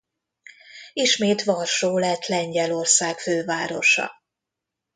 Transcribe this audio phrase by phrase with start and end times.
[0.93, 4.11] Ismét Varsó lett Lengyelország fővárosa.